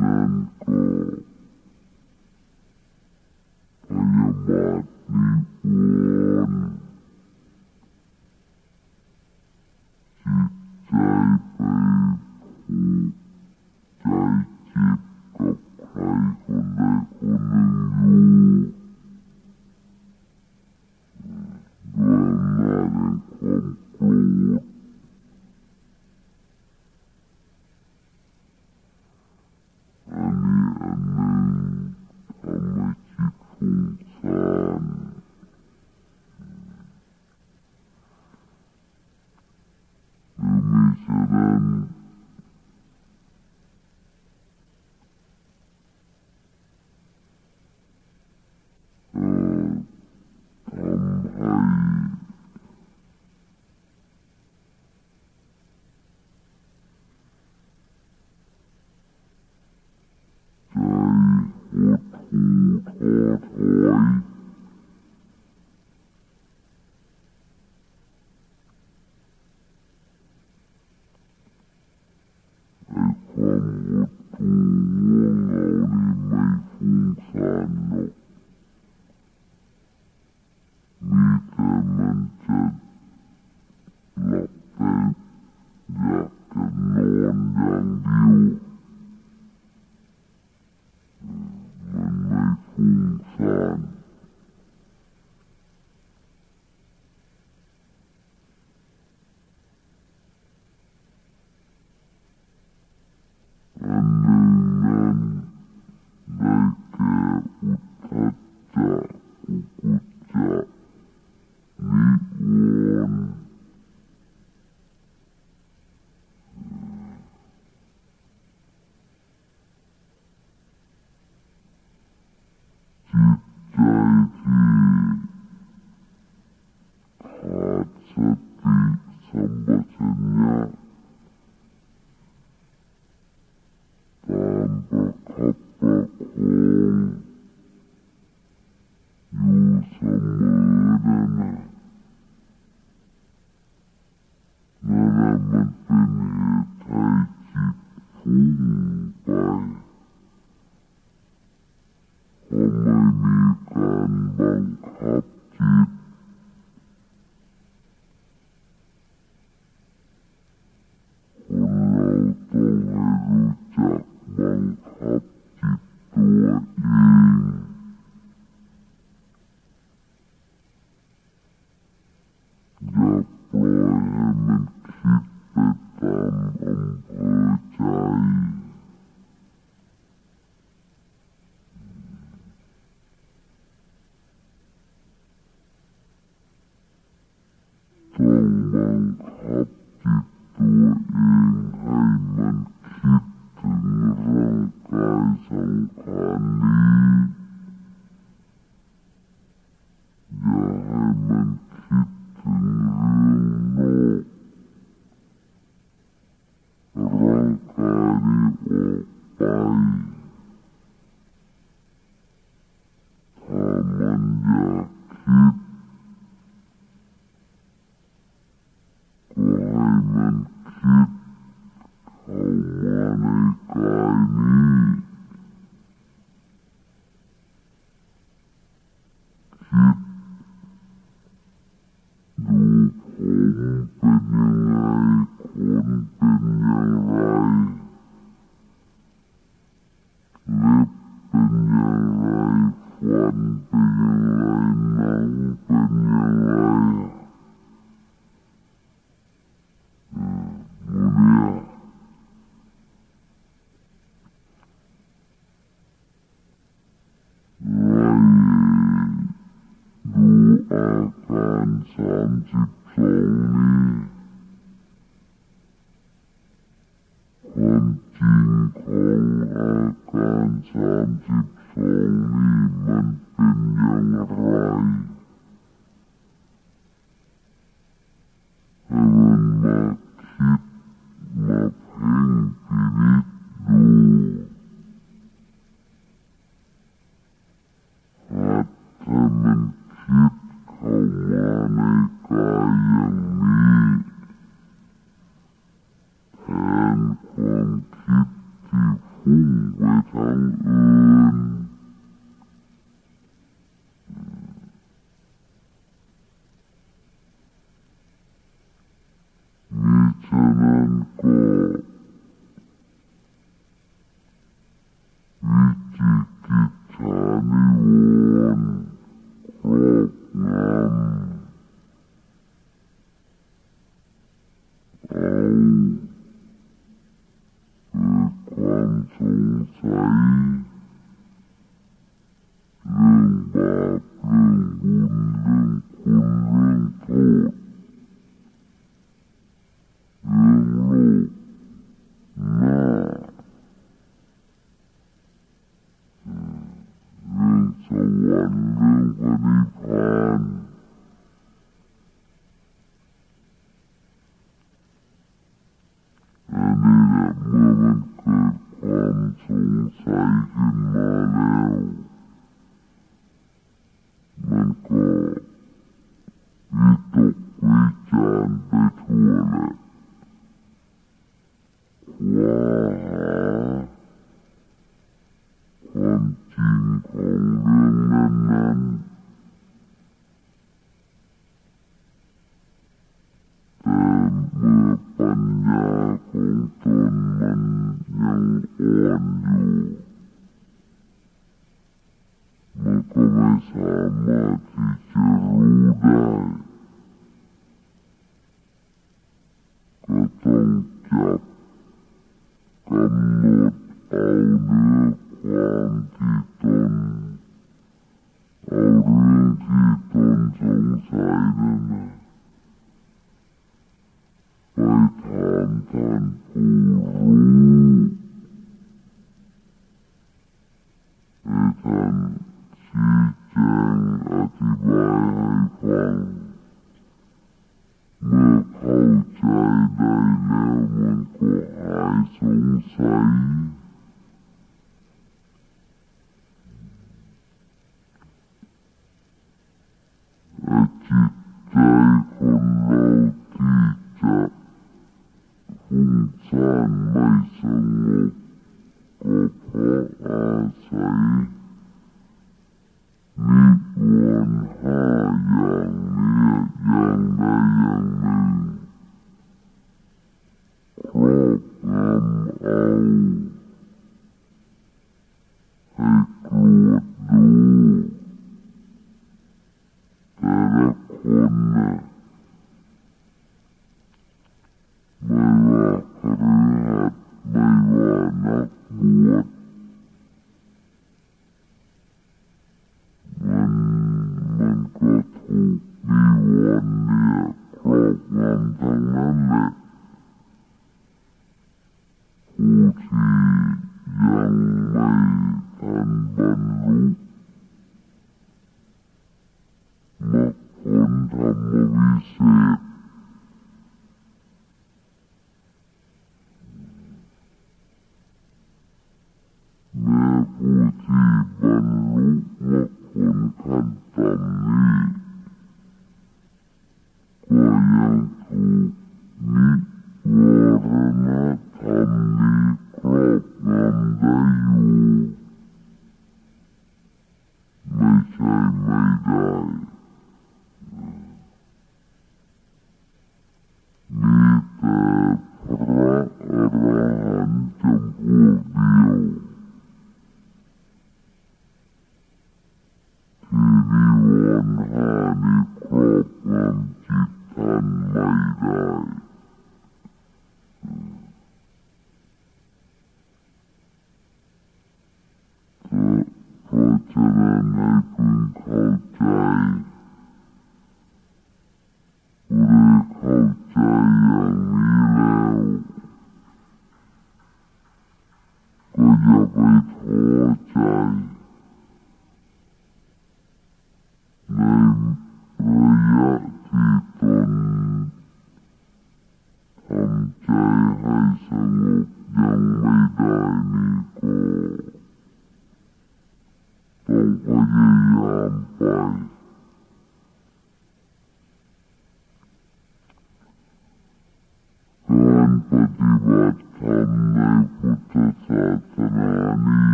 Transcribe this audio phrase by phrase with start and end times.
[0.00, 0.64] Nanko.
[0.66, 1.29] Uh,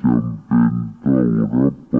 [0.00, 1.16] จำเป็นต้อ
[1.48, 1.99] งรับปร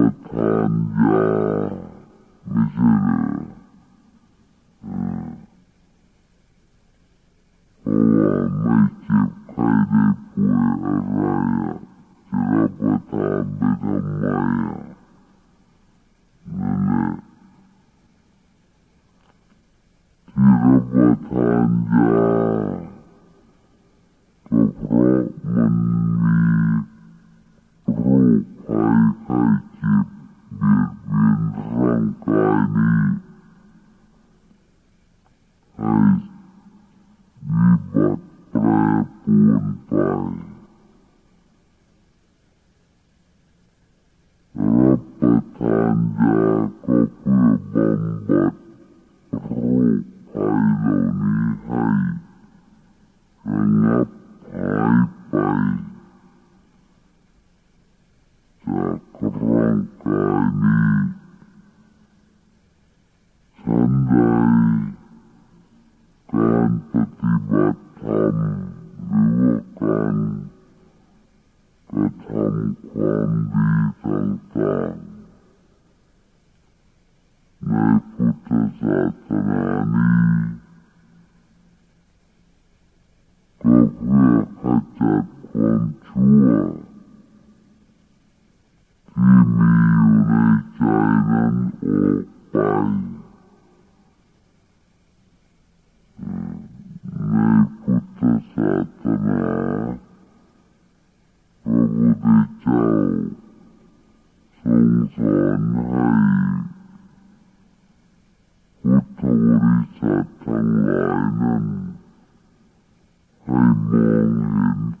[114.31, 115.00] Mm-hmm.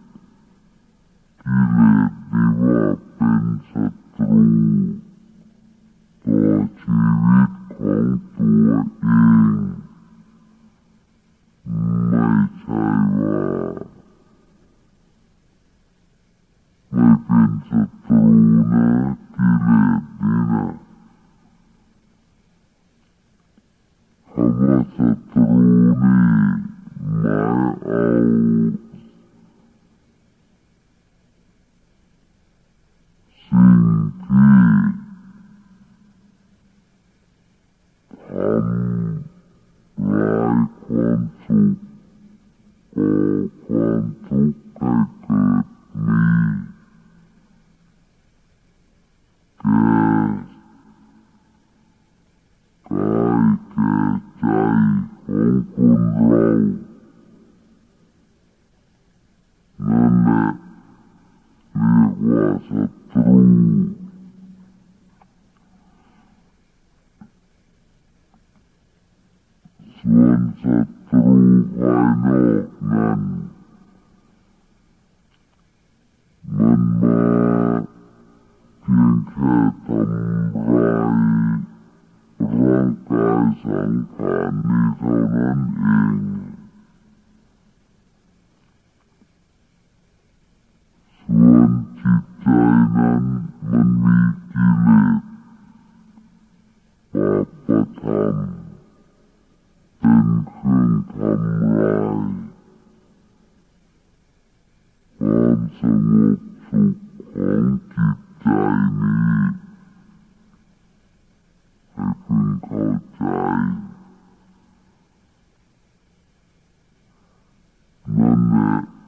[118.21, 119.00] Monday.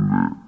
[0.05, 0.44] Amen.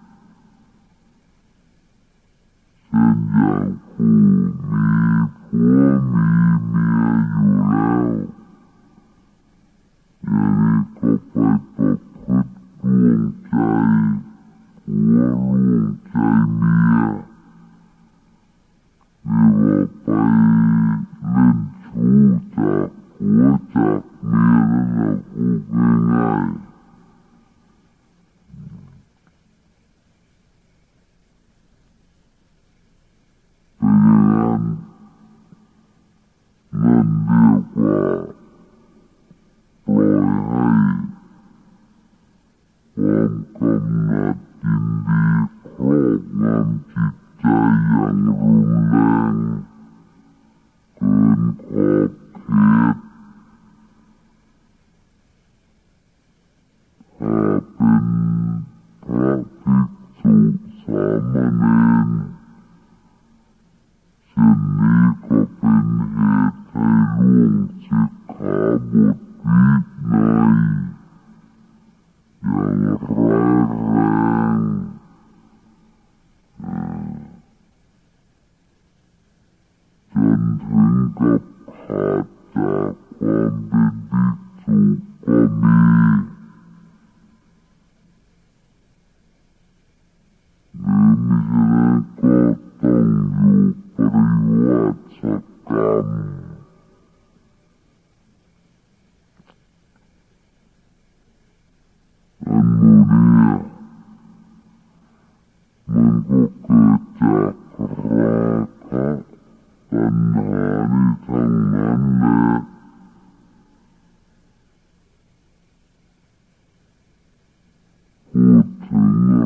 [118.38, 118.90] उठ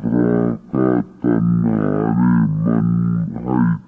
[0.05, 2.89] रहा था तन्हारे मन
[3.47, 3.80] है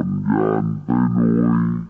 [0.00, 1.89] nhân gian tới nuôi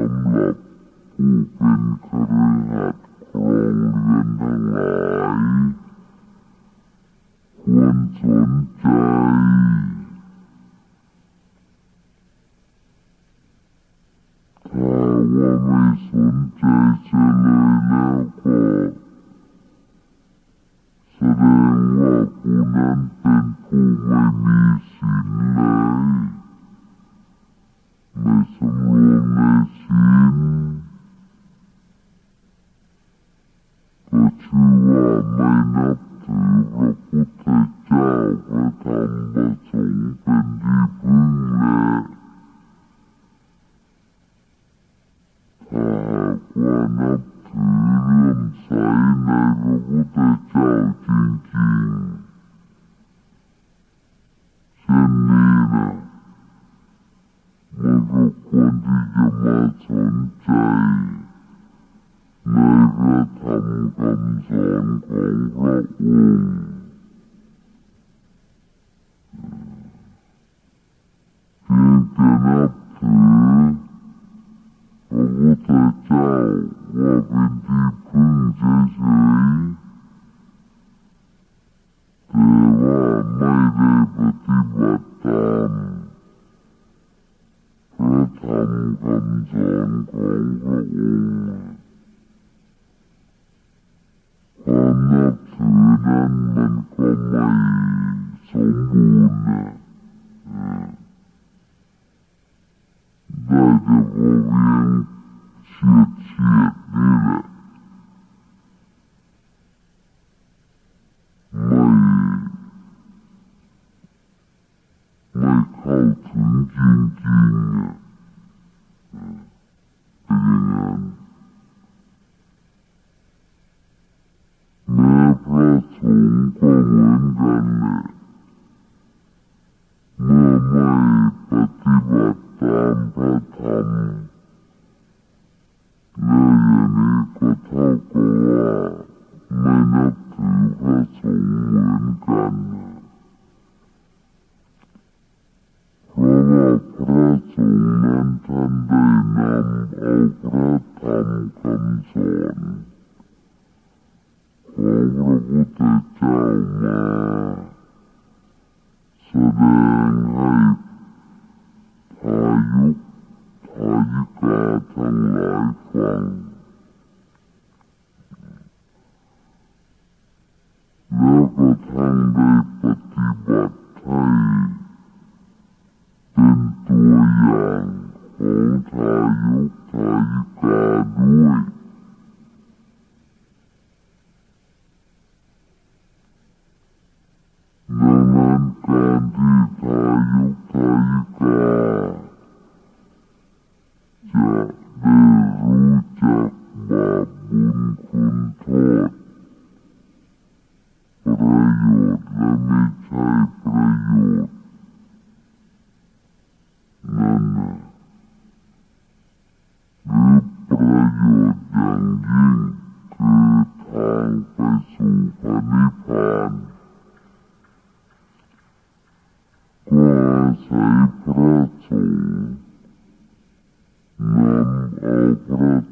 [0.00, 0.39] Come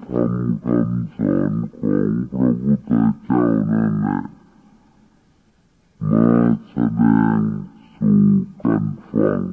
[0.02, 4.18] pamukansan kompravuta kyaunane.
[5.98, 7.48] Ma tsadeng
[7.96, 8.10] su
[8.62, 9.48] kanfang.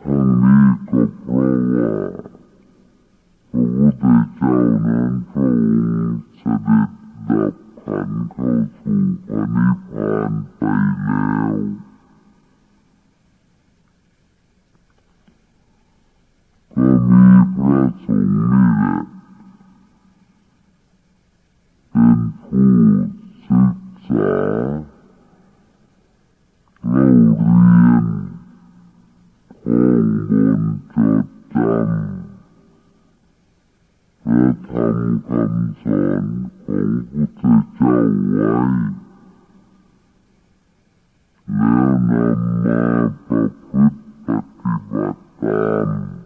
[0.00, 1.94] Tangli kaprawa
[3.50, 6.90] pravuta kyaunan praung tsadit
[7.28, 8.94] dapkan kausu
[9.26, 11.85] panipan paileu.
[38.34, 38.66] แล้ว
[41.48, 42.82] นำมา
[43.26, 46.25] ประพฤติปฏิบัติตาม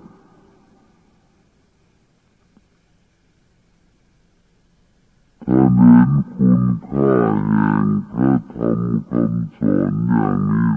[5.55, 5.99] ระเด็
[6.33, 7.15] คุณค่า
[7.47, 10.69] แห่งะธำสอนอย่านี้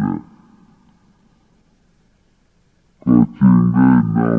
[3.03, 4.31] ก็จึได้มา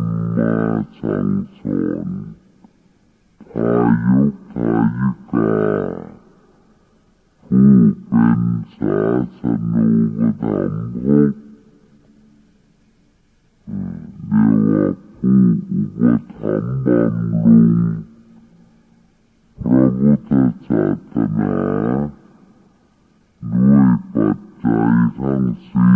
[0.98, 1.28] สั่ง
[1.58, 2.08] สอน
[3.50, 3.74] ทา
[4.52, 5.56] ทายิกา
[7.44, 7.74] ผู้
[8.06, 8.42] เป็น
[8.76, 9.00] ศา
[9.38, 9.40] ส
[9.72, 9.86] นู
[10.18, 11.36] ปธรรมเรียก
[14.30, 14.88] ว่ล้
[15.70, 16.02] อุป
[16.34, 18.05] ถัมภ์บำง
[20.46, 21.56] จากศาสนา
[23.52, 25.95] ด้วยปัจจัยทั้งสิ้น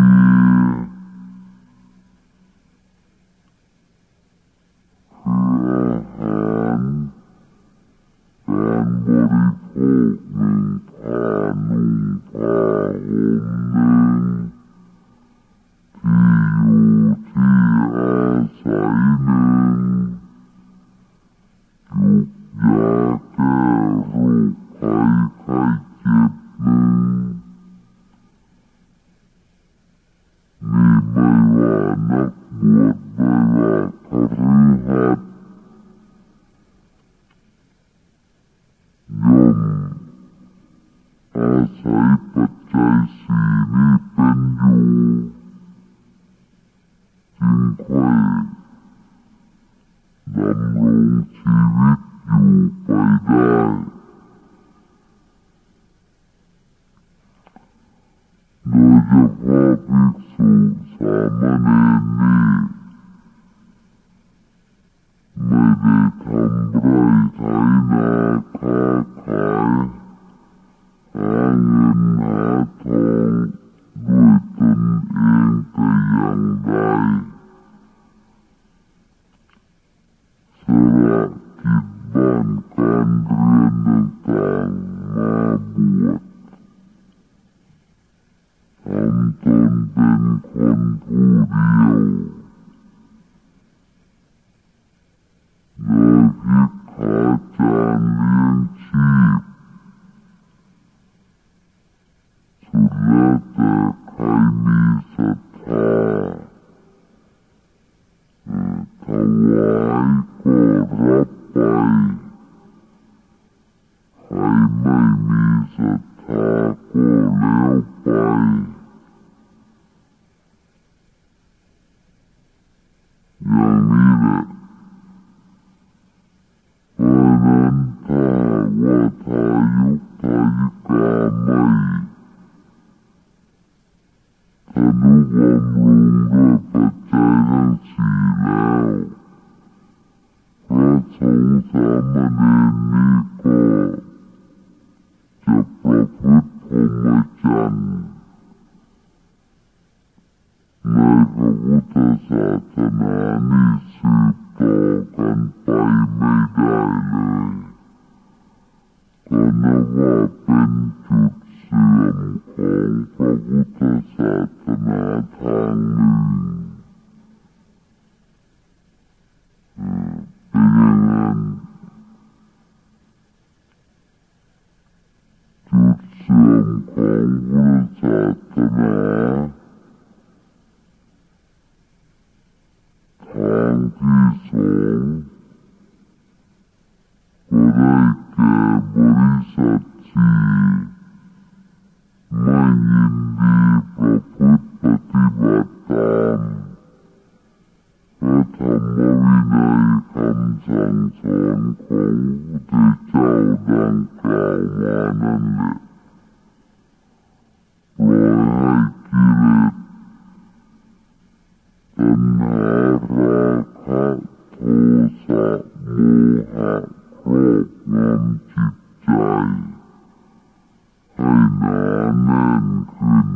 [222.96, 223.28] ขึ้น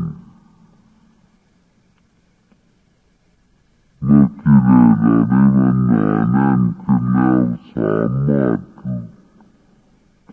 [4.04, 7.96] เมื่อกิเลสเหล่านี้มันหนาแน่นขึ้นแล้วสา
[8.26, 8.60] มารถ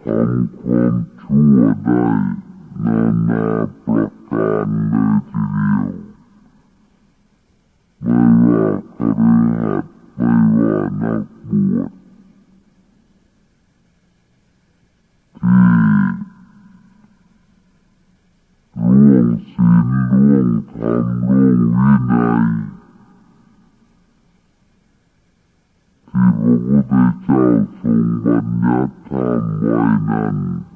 [0.03, 2.05] ทำความชั่วได้
[2.85, 3.45] นานา
[30.11, 30.70] them.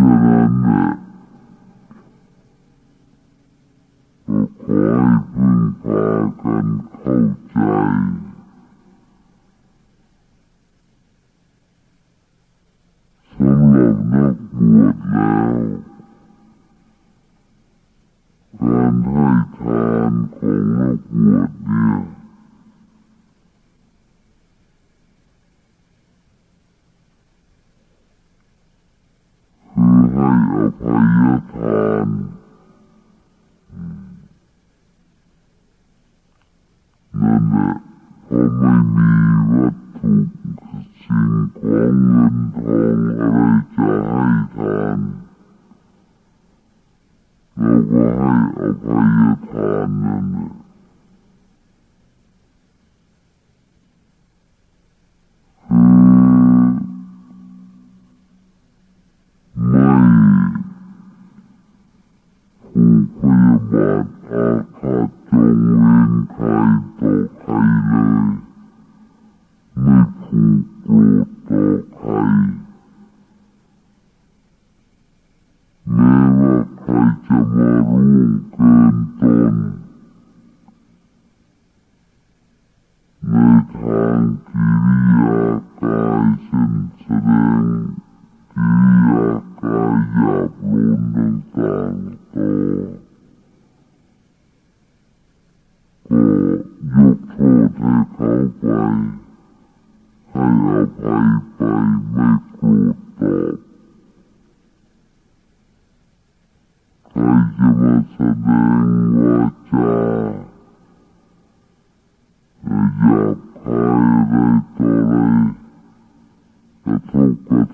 [0.00, 0.23] you.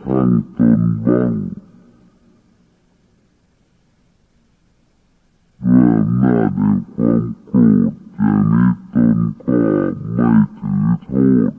[0.03, 1.33] ทางตนบ้าง
[5.61, 7.59] เมื่อหน้าด้ยความโกร
[7.91, 9.61] ธจะมีตนก็
[10.15, 11.09] ไม่ถือโท
[11.51, 11.53] ษ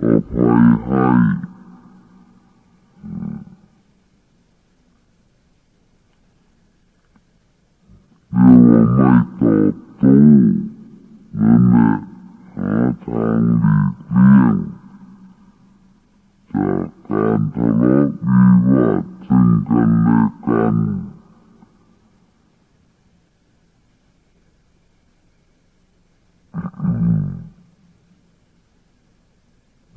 [0.00, 1.38] อภัย
[8.32, 10.16] ให้เรียวาไม่ตอบโต้
[11.38, 11.90] นั่นแหละ
[12.54, 14.77] หาทางหลีกเลี่ยง
[16.58, 18.88] จากการทะเลาะวิวา
[19.24, 20.76] ทซึ่กันและกัน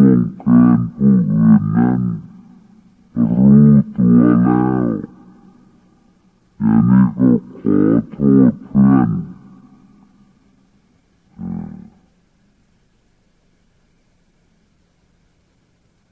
[0.00, 2.02] ล่วงเกินผู้อื่นนั้น
[3.16, 3.56] รู้
[3.94, 4.86] ตัวแล้ว
[6.58, 7.78] อย่างนี้ก็ขอ
[8.10, 8.16] โท
[8.50, 9.10] ษเพื่อน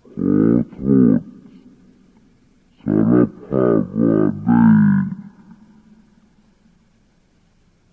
[0.06, 0.34] ขอ
[0.70, 0.78] โท
[1.18, 1.20] ษ
[2.80, 3.12] สาร
[3.44, 4.64] ภาพว่าได้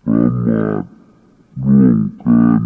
[0.03, 0.85] ประมาท
[1.63, 2.63] ล่วงเกิน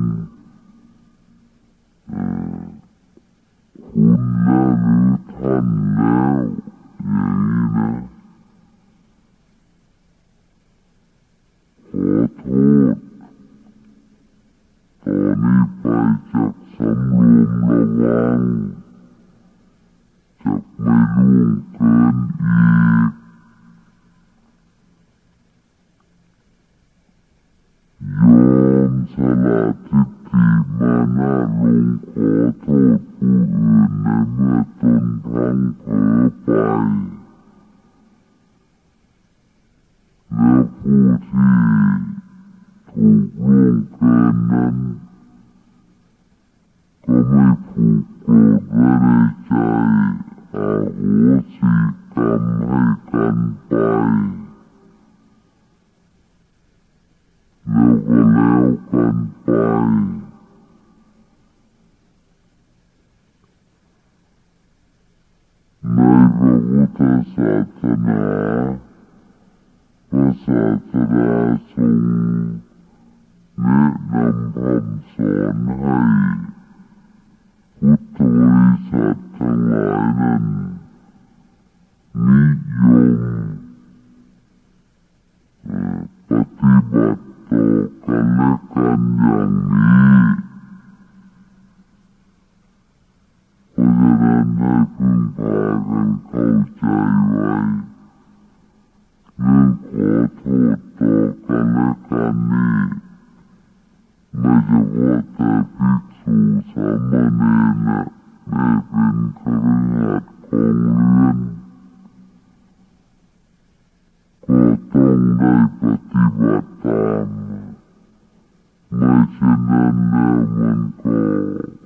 [119.01, 121.80] my chin and now one call.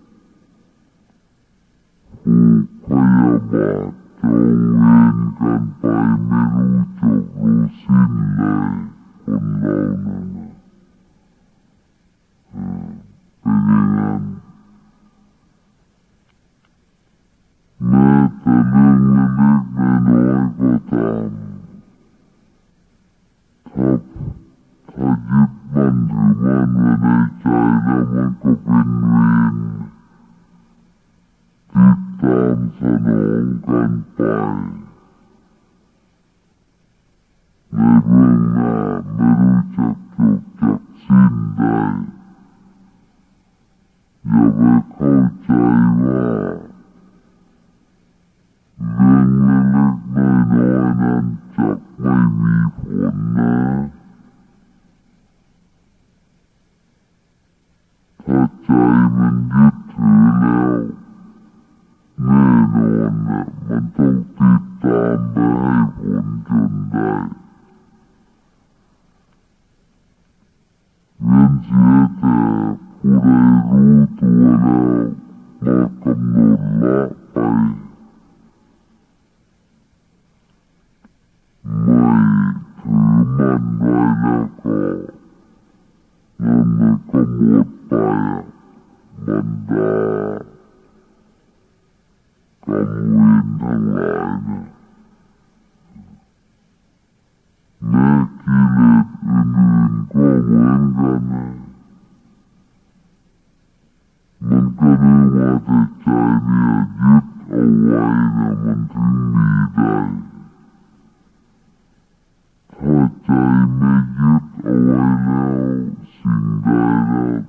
[112.95, 115.91] Hocai meggyük a vajnál,
[116.21, 117.45] szingálra,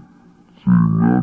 [0.62, 1.15] szingálra.